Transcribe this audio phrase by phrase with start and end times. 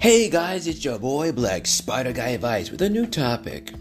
[0.00, 3.72] Hey guys, it's your boy Black Spider Guy Vice with a new topic.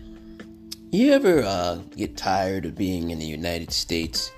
[0.91, 4.31] You ever uh, get tired of being in the United States?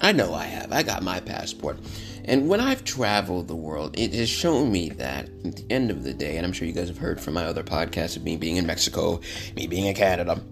[0.00, 0.72] I know I have.
[0.72, 1.78] I got my passport.
[2.24, 6.02] And when I've traveled the world, it has shown me that at the end of
[6.02, 8.36] the day, and I'm sure you guys have heard from my other podcasts of me
[8.36, 9.20] being in Mexico,
[9.54, 10.42] me being in Canada,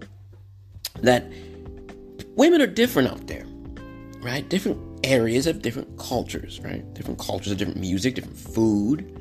[1.01, 1.29] that
[2.37, 3.45] women are different out there,
[4.21, 4.47] right?
[4.47, 6.93] Different areas of different cultures, right?
[6.93, 9.18] Different cultures of different music, different food,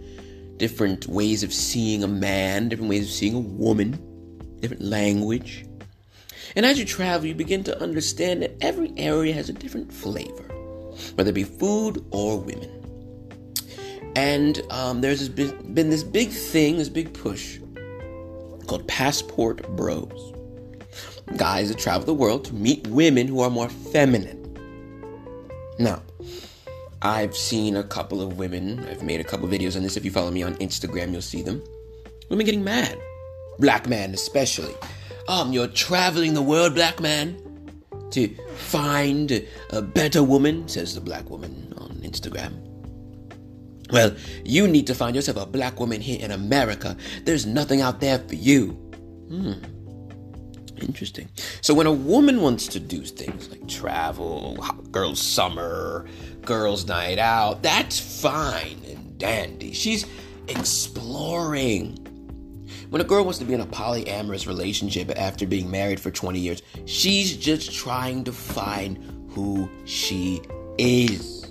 [0.58, 3.92] different ways of seeing a man, different ways of seeing a woman,
[4.60, 5.64] different language.
[6.56, 10.44] And as you travel, you begin to understand that every area has a different flavor,
[11.14, 12.74] whether it be food or women.
[14.16, 17.58] And um, there's been, been this big thing, this big push
[18.66, 20.34] called Passport Bros.
[21.36, 24.36] Guys that travel the world to meet women who are more feminine.
[25.78, 26.02] Now,
[27.02, 29.96] I've seen a couple of women, I've made a couple of videos on this.
[29.96, 31.62] If you follow me on Instagram, you'll see them.
[32.28, 32.98] Women getting mad.
[33.58, 34.74] Black man, especially.
[35.28, 37.40] Um, you're traveling the world, black man,
[38.10, 42.64] to find a better woman, says the black woman on Instagram.
[43.90, 46.96] Well, you need to find yourself a black woman here in America.
[47.24, 48.70] There's nothing out there for you.
[49.28, 49.52] Hmm.
[50.88, 51.28] Interesting.
[51.60, 54.56] So when a woman wants to do things like travel,
[54.90, 56.06] girls' summer,
[56.42, 59.74] girls' night out, that's fine and dandy.
[59.74, 60.06] She's
[60.48, 62.04] exploring.
[62.88, 66.38] When a girl wants to be in a polyamorous relationship after being married for 20
[66.38, 70.40] years, she's just trying to find who she
[70.78, 71.46] is.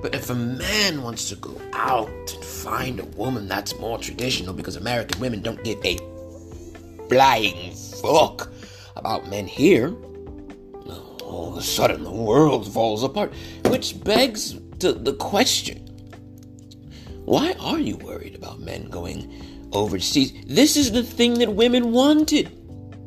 [0.00, 4.54] But if a man wants to go out and find a woman that's more traditional
[4.54, 5.98] because American women don't give a
[7.08, 8.48] flying fuck
[9.00, 9.96] about men here,
[11.22, 13.32] all of a sudden the world falls apart.
[13.66, 15.86] Which begs to the question
[17.24, 20.32] why are you worried about men going overseas?
[20.46, 22.50] This is the thing that women wanted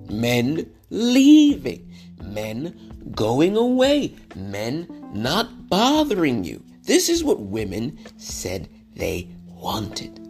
[0.10, 1.92] men leaving,
[2.24, 6.64] men going away, men not bothering you.
[6.84, 10.23] This is what women said they wanted.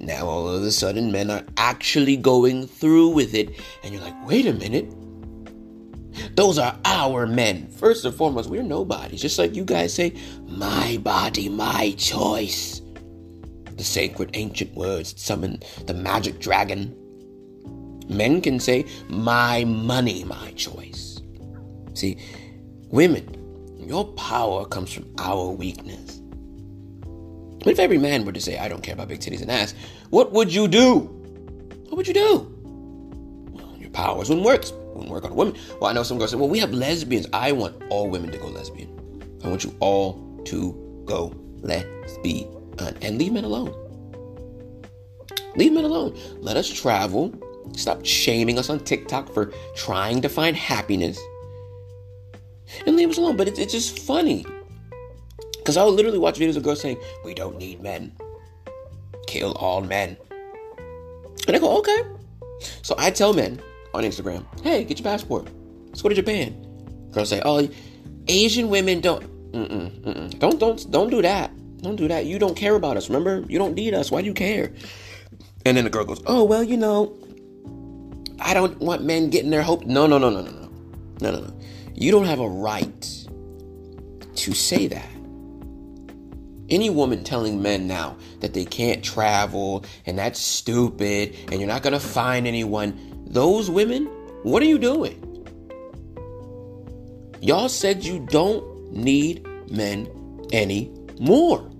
[0.00, 3.50] Now, all of a sudden, men are actually going through with it,
[3.82, 4.92] and you're like, wait a minute.
[6.34, 7.68] Those are our men.
[7.68, 9.20] First and foremost, we're nobodies.
[9.22, 10.14] Just like you guys say,
[10.46, 12.80] my body, my choice.
[13.76, 16.94] The sacred ancient words that summon the magic dragon.
[18.08, 21.20] Men can say, my money, my choice.
[21.94, 22.18] See,
[22.88, 26.15] women, your power comes from our weakness.
[27.66, 29.74] But if every man were to say, I don't care about big titties and ass,
[30.10, 31.00] what would you do?
[31.88, 32.48] What would you do?
[33.50, 34.64] Well, your powers wouldn't work.
[34.94, 35.56] Wouldn't work on women.
[35.80, 37.26] Well, I know some girls say, well, we have lesbians.
[37.32, 39.20] I want all women to go lesbian.
[39.42, 42.48] I want you all to go lesbian.
[43.02, 43.74] And leave men alone.
[45.56, 46.16] Leave men alone.
[46.38, 47.34] Let us travel.
[47.72, 51.18] Stop shaming us on TikTok for trying to find happiness.
[52.86, 53.36] And leave us alone.
[53.36, 54.46] But it's, it's just funny
[55.66, 58.12] because I would literally watch videos of girls saying, We don't need men.
[59.26, 60.16] Kill all men.
[61.48, 62.02] And I go, Okay.
[62.82, 63.60] So I tell men
[63.92, 65.48] on Instagram, Hey, get your passport.
[65.88, 66.54] Let's go to Japan.
[67.10, 67.68] Girls say, Oh,
[68.28, 69.24] Asian women don't.
[69.52, 70.38] Mm-mm, mm-mm.
[70.38, 71.50] Don't don't don't do that.
[71.78, 72.26] Don't do that.
[72.26, 73.08] You don't care about us.
[73.08, 74.12] Remember, you don't need us.
[74.12, 74.72] Why do you care?
[75.64, 77.12] And then the girl goes, Oh well, you know,
[78.38, 79.84] I don't want men getting their hope.
[79.84, 80.70] No, no, no, no, no, no,
[81.22, 81.58] no, no, no.
[81.92, 83.26] You don't have a right
[84.36, 85.15] to say that
[86.68, 91.82] any woman telling men now that they can't travel and that's stupid and you're not
[91.82, 94.06] going to find anyone, those women,
[94.42, 95.22] what are you doing?
[97.40, 100.08] Y'all said you don't need men
[100.52, 101.70] anymore.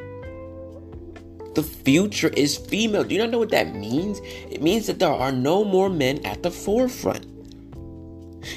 [1.55, 3.05] The future is female.
[3.05, 4.21] Do you not know what that means?
[4.51, 7.25] It means that there are no more men at the forefront.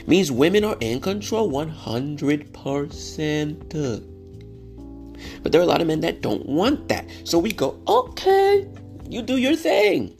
[0.05, 4.18] Means women are in control 100%.
[5.41, 7.05] But there are a lot of men that don't want that.
[7.23, 8.67] So we go, okay,
[9.07, 10.15] you do your thing.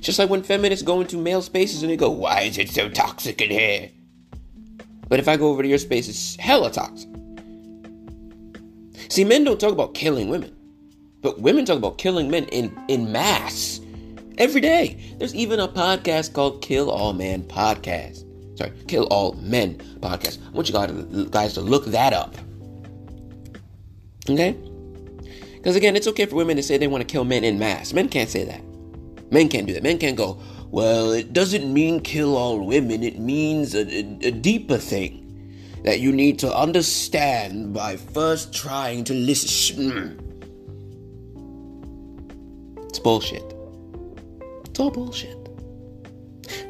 [0.00, 2.88] Just like when feminists go into male spaces and they go, why is it so
[2.88, 3.90] toxic in here?
[5.08, 7.08] But if I go over to your space, it's hella toxic.
[9.08, 10.56] See, men don't talk about killing women,
[11.20, 13.80] but women talk about killing men in, in mass
[14.38, 15.14] every day.
[15.18, 18.24] There's even a podcast called Kill All Men Podcast.
[18.56, 20.38] Sorry, Kill All Men Podcast.
[20.46, 22.34] I want you guys to look that up.
[24.28, 24.56] Okay?
[25.54, 27.92] Because again, it's okay for women to say they want to kill men in mass.
[27.92, 28.62] Men can't say that.
[29.30, 29.82] Men can't do that.
[29.82, 30.40] Men can't go,
[30.70, 35.22] well, it doesn't mean kill all women, it means a, a, a deeper thing
[35.84, 40.18] that you need to understand by first trying to listen.
[42.88, 43.54] It's bullshit.
[44.64, 45.36] It's all bullshit.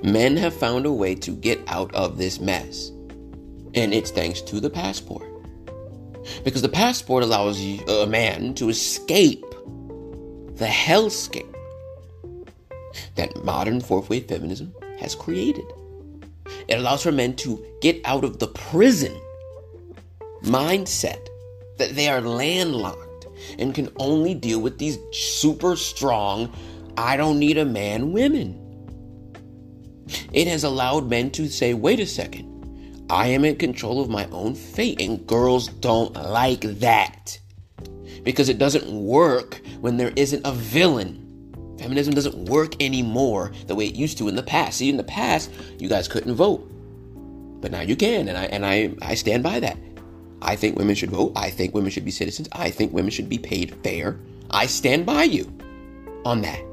[0.02, 2.88] Men have found a way to get out of this mess.
[3.74, 5.31] And it's thanks to the passport.
[6.44, 9.44] Because the passport allows a man to escape
[10.54, 11.54] the hellscape
[13.16, 15.64] that modern fourth wave feminism has created.
[16.68, 19.18] It allows for men to get out of the prison
[20.42, 21.26] mindset
[21.78, 23.26] that they are landlocked
[23.58, 26.52] and can only deal with these super strong,
[26.96, 28.58] I don't need a man women.
[30.32, 32.51] It has allowed men to say, wait a second,
[33.12, 37.38] I am in control of my own fate, and girls don't like that
[38.22, 41.18] because it doesn't work when there isn't a villain.
[41.78, 44.78] Feminism doesn't work anymore the way it used to in the past.
[44.78, 46.66] See, in the past, you guys couldn't vote,
[47.60, 49.76] but now you can, and I and I I stand by that.
[50.40, 51.32] I think women should vote.
[51.36, 52.48] I think women should be citizens.
[52.52, 54.18] I think women should be paid fair.
[54.50, 55.52] I stand by you
[56.24, 56.71] on that.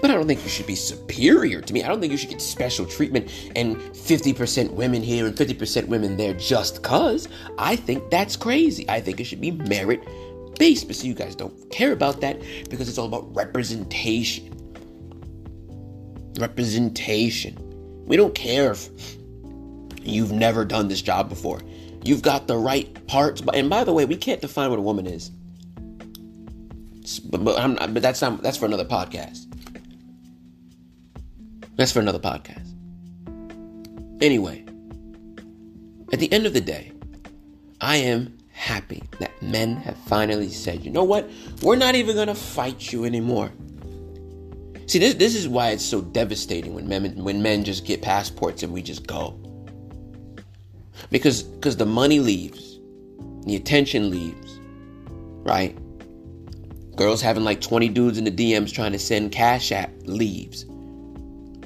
[0.00, 1.82] But I don't think you should be superior to me.
[1.82, 6.16] I don't think you should get special treatment and 50% women here and 50% women
[6.16, 7.28] there just cuz.
[7.58, 8.88] I think that's crazy.
[8.88, 10.06] I think it should be merit
[10.58, 10.86] based.
[10.86, 14.54] But see, you guys don't care about that because it's all about representation.
[16.38, 17.56] Representation.
[18.06, 18.90] We don't care if
[20.02, 21.60] you've never done this job before.
[22.04, 23.42] You've got the right parts.
[23.52, 25.30] And by the way, we can't define what a woman is.
[27.24, 29.49] But, but, but that's not, that's for another podcast.
[31.76, 32.74] That's for another podcast.
[34.20, 34.64] Anyway,
[36.12, 36.92] at the end of the day,
[37.80, 41.30] I am happy that men have finally said, you know what?
[41.62, 43.50] We're not even going to fight you anymore.
[44.86, 48.62] See, this, this is why it's so devastating when men, when men just get passports
[48.62, 49.38] and we just go.
[51.10, 52.78] Because because the money leaves,
[53.46, 54.60] the attention leaves,
[55.44, 55.76] right?
[56.96, 60.66] Girls having like 20 dudes in the DMs trying to send cash app leaves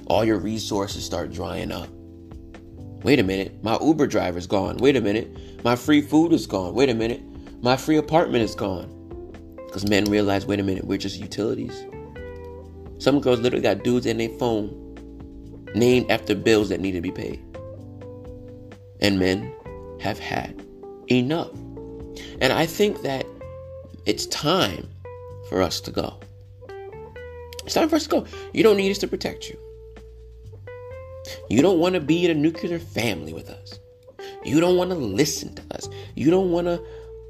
[0.06, 1.88] all your resources start drying up.
[3.02, 4.78] Wait a minute, my Uber driver's gone.
[4.78, 6.74] Wait a minute, my free food is gone.
[6.74, 7.22] Wait a minute,
[7.62, 8.90] my free apartment is gone.
[9.66, 11.84] Because men realize, wait a minute, we're just utilities.
[12.98, 14.80] Some girls literally got dudes in their phone
[15.74, 17.42] named after bills that need to be paid.
[19.00, 19.52] And men
[20.00, 20.64] have had
[21.10, 21.50] enough.
[22.40, 23.26] And I think that
[24.06, 24.88] it's time
[25.48, 26.18] for us to go.
[27.64, 28.26] It's time for us to go.
[28.52, 29.58] You don't need us to protect you.
[31.48, 33.78] You don't want to be in a nuclear family with us.
[34.44, 35.88] You don't want to listen to us.
[36.14, 36.82] You don't want to,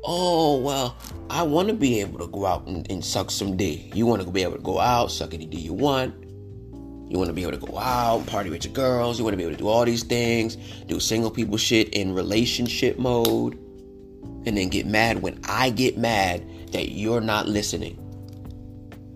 [0.05, 0.96] oh, well,
[1.31, 3.91] I want to be able to go out and, and suck some D.
[3.94, 6.14] You want to be able to go out, suck any D you want.
[7.08, 9.19] You want to be able to go out, party with your girls.
[9.19, 10.56] You want to be able to do all these things,
[10.87, 13.55] do single people shit in relationship mode,
[14.46, 18.03] and then get mad when I get mad that you're not listening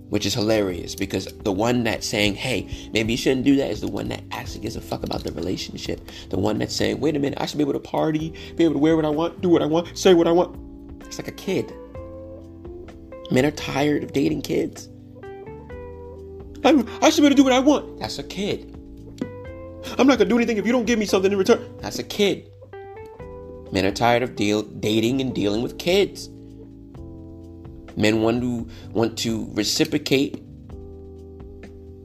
[0.09, 3.81] which is hilarious because the one that's saying, hey, maybe you shouldn't do that is
[3.81, 6.01] the one that actually gives a fuck about the relationship.
[6.31, 8.75] The one that's saying, wait a minute, I should be able to party, be able
[8.75, 10.57] to wear what I want, do what I want, say what I want.
[11.07, 11.73] It's like a kid.
[13.31, 14.89] Men are tired of dating kids.
[16.65, 18.01] I, I should be able to do what I want.
[18.01, 18.75] That's a kid.
[19.99, 21.77] I'm not gonna do anything if you don't give me something in return.
[21.81, 22.51] That's a kid.
[23.71, 26.31] Men are tired of deal, dating and dealing with kids.
[27.99, 30.37] Men want to want to reciprocate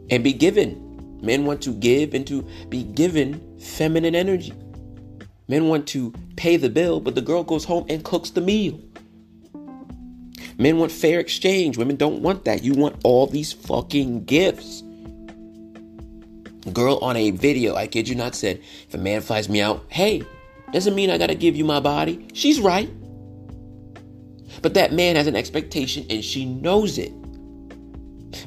[0.09, 1.19] and be given.
[1.21, 4.53] Men want to give and to be given feminine energy.
[5.47, 8.79] Men want to pay the bill, but the girl goes home and cooks the meal.
[10.57, 11.77] Men want fair exchange.
[11.77, 12.63] Women don't want that.
[12.63, 14.81] You want all these fucking gifts.
[16.73, 19.85] Girl on a video, I kid you not, said, if a man flies me out,
[19.89, 20.23] hey,
[20.71, 22.27] doesn't mean I gotta give you my body.
[22.33, 22.89] She's right.
[24.63, 27.12] But that man has an expectation and she knows it.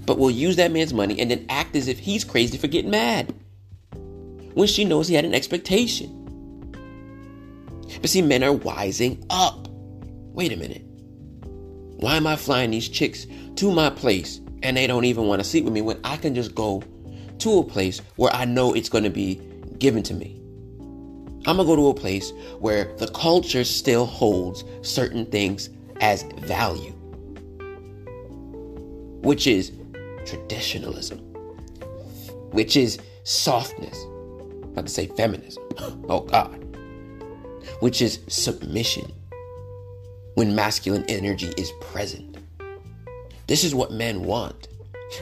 [0.06, 2.90] But will use that man's money and then act as if he's crazy for getting
[2.90, 3.32] mad
[4.54, 6.10] when she knows he had an expectation.
[8.00, 9.68] But see, men are wising up.
[10.32, 10.82] Wait a minute.
[11.98, 15.48] Why am I flying these chicks to my place and they don't even want to
[15.48, 16.82] sleep with me when I can just go
[17.38, 19.34] to a place where I know it's going to be
[19.78, 20.40] given to me?
[21.46, 25.68] I'm going to go to a place where the culture still holds certain things
[26.00, 26.92] as value,
[29.22, 29.72] which is
[30.24, 31.18] traditionalism,
[32.50, 34.04] which is softness,
[34.74, 35.62] not to say feminism,
[36.08, 36.62] oh God,
[37.80, 39.12] which is submission
[40.34, 42.36] when masculine energy is present.
[43.46, 44.68] This is what men want.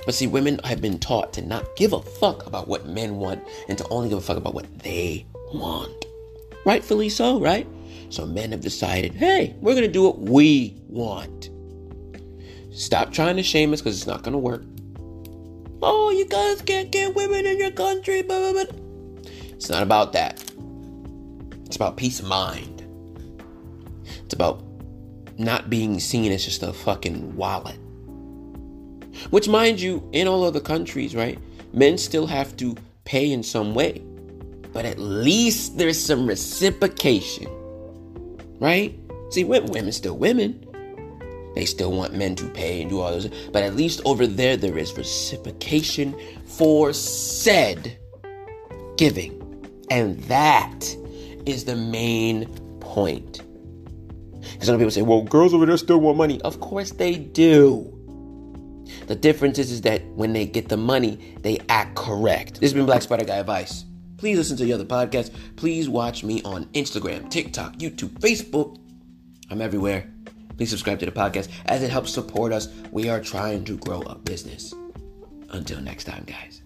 [0.07, 3.43] But see, women have been taught to not give a fuck about what men want
[3.69, 6.07] and to only give a fuck about what they want.
[6.65, 7.67] Rightfully so, right?
[8.11, 11.51] So men have decided, hey, we're going to do what we want.
[12.73, 14.65] Stop trying to shame us because it's not going to work.
[15.83, 18.23] Oh, you guys can't get women in your country.
[18.23, 18.81] Blah, blah, blah.
[19.51, 20.43] It's not about that.
[21.67, 22.83] It's about peace of mind.
[24.25, 24.63] It's about
[25.39, 27.79] not being seen as just a fucking wallet.
[29.31, 31.39] Which, mind you, in all other countries, right,
[31.73, 34.03] men still have to pay in some way.
[34.73, 37.47] But at least there's some reciprocation,
[38.61, 38.99] right?
[39.31, 40.67] See, women still women.
[41.55, 43.29] They still want men to pay and do all those.
[43.53, 47.97] But at least over there, there is reciprocation for said
[48.97, 49.41] giving.
[49.91, 50.97] And that
[51.47, 52.47] is the main
[52.81, 53.43] point.
[54.41, 56.41] Because some people say, well, girls over there still want money.
[56.43, 57.91] Of course they do.
[59.07, 62.55] The difference is, is that when they get the money, they act correct.
[62.55, 63.85] This has been Black Spider Guy Advice.
[64.25, 65.31] Please listen to the other podcasts.
[65.57, 68.79] Please watch me on Instagram, TikTok, YouTube, Facebook.
[69.51, 70.11] I'm everywhere.
[70.57, 72.69] Please subscribe to the podcast as it helps support us.
[72.91, 74.73] We are trying to grow a business.
[75.51, 76.64] Until next time, guys.